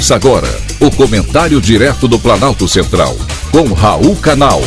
[0.00, 0.48] Ouça agora
[0.80, 3.14] o comentário direto do Planalto Central,
[3.52, 4.58] com Raul Canal.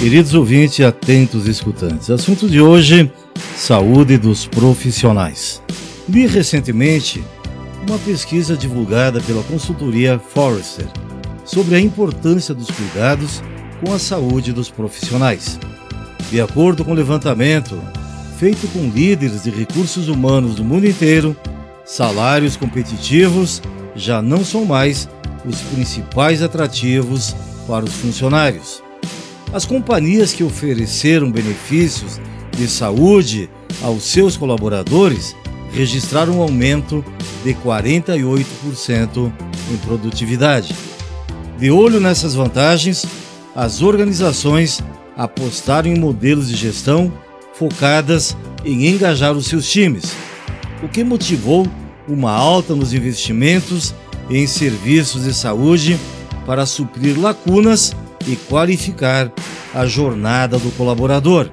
[0.00, 3.08] Queridos ouvintes e atentos escutantes, assunto de hoje:
[3.56, 5.62] saúde dos profissionais.
[6.08, 7.22] Li recentemente
[7.88, 10.88] uma pesquisa divulgada pela consultoria Forrester
[11.44, 13.40] sobre a importância dos cuidados
[13.80, 15.56] com a saúde dos profissionais.
[16.32, 17.80] De acordo com o levantamento
[18.38, 21.34] feito com líderes de recursos humanos do mundo inteiro,
[21.86, 23.62] salários competitivos
[23.94, 25.08] já não são mais
[25.44, 27.34] os principais atrativos
[27.66, 28.82] para os funcionários.
[29.54, 32.20] As companhias que ofereceram benefícios
[32.54, 33.48] de saúde
[33.82, 35.34] aos seus colaboradores
[35.72, 37.02] registraram um aumento
[37.42, 39.32] de 48%
[39.72, 40.74] em produtividade.
[41.58, 43.06] De olho nessas vantagens,
[43.54, 44.82] as organizações
[45.16, 47.10] apostaram em modelos de gestão
[47.58, 50.12] focadas em engajar os seus times,
[50.82, 51.66] o que motivou
[52.08, 53.94] uma alta nos investimentos
[54.30, 55.98] em serviços de saúde
[56.44, 57.94] para suprir lacunas
[58.26, 59.32] e qualificar
[59.74, 61.50] a jornada do colaborador.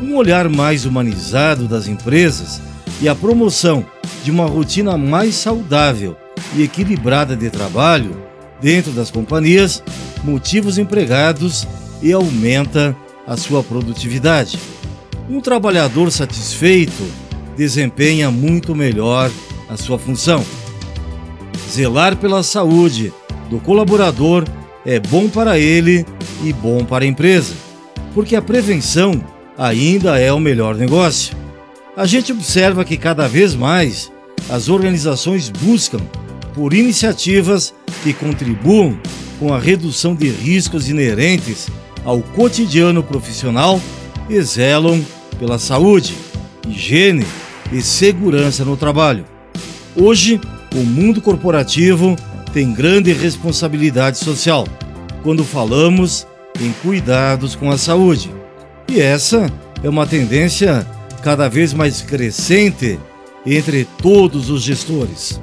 [0.00, 2.60] Um olhar mais humanizado das empresas
[3.00, 3.84] e a promoção
[4.24, 6.16] de uma rotina mais saudável
[6.56, 8.16] e equilibrada de trabalho
[8.60, 9.82] dentro das companhias
[10.24, 11.66] motiva os empregados
[12.00, 14.58] e aumenta a sua produtividade.
[15.32, 17.02] Um trabalhador satisfeito
[17.56, 19.30] desempenha muito melhor
[19.66, 20.44] a sua função.
[21.70, 23.10] Zelar pela saúde
[23.48, 24.44] do colaborador
[24.84, 26.04] é bom para ele
[26.44, 27.54] e bom para a empresa,
[28.12, 29.24] porque a prevenção
[29.56, 31.34] ainda é o melhor negócio.
[31.96, 34.12] A gente observa que cada vez mais
[34.50, 36.00] as organizações buscam
[36.52, 39.00] por iniciativas que contribuam
[39.38, 41.68] com a redução de riscos inerentes
[42.04, 43.80] ao cotidiano profissional
[44.28, 45.02] e zelam
[45.42, 46.16] pela saúde,
[46.68, 47.26] higiene
[47.72, 49.24] e segurança no trabalho.
[49.96, 50.40] Hoje,
[50.72, 52.14] o mundo corporativo
[52.52, 54.64] tem grande responsabilidade social
[55.24, 56.28] quando falamos
[56.60, 58.32] em cuidados com a saúde.
[58.88, 59.50] E essa
[59.82, 60.86] é uma tendência
[61.24, 62.96] cada vez mais crescente
[63.44, 65.40] entre todos os gestores.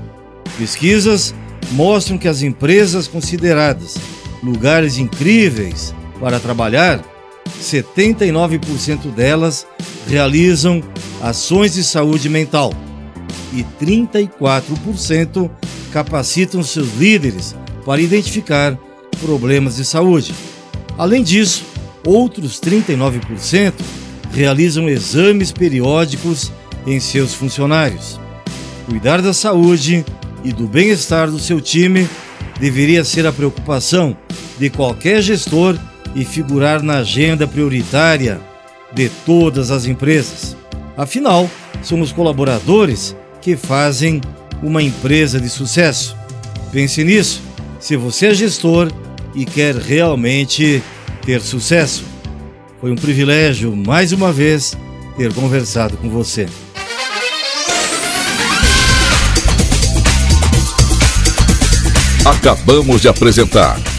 [0.57, 1.35] Pesquisas
[1.73, 3.97] mostram que as empresas consideradas
[4.41, 7.03] lugares incríveis para trabalhar,
[7.61, 9.65] 79% delas
[10.07, 10.83] realizam
[11.21, 12.73] ações de saúde mental
[13.53, 15.49] e 34%
[15.91, 17.55] capacitam seus líderes
[17.85, 18.77] para identificar
[19.19, 20.33] problemas de saúde.
[20.97, 21.63] Além disso,
[22.05, 23.73] outros 39%
[24.31, 26.51] realizam exames periódicos
[26.85, 28.19] em seus funcionários.
[28.85, 30.05] Cuidar da saúde
[30.43, 32.07] e do bem-estar do seu time
[32.59, 34.15] deveria ser a preocupação
[34.57, 35.77] de qualquer gestor
[36.15, 38.39] e figurar na agenda prioritária
[38.91, 40.55] de todas as empresas.
[40.97, 41.49] Afinal,
[41.81, 44.21] são os colaboradores que fazem
[44.61, 46.15] uma empresa de sucesso.
[46.71, 47.41] Pense nisso,
[47.79, 48.91] se você é gestor
[49.33, 50.83] e quer realmente
[51.25, 52.03] ter sucesso.
[52.81, 54.77] Foi um privilégio, mais uma vez,
[55.17, 56.47] ter conversado com você.
[62.25, 63.79] Acabamos de apresentar